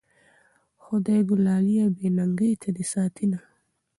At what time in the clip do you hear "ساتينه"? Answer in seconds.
2.93-3.39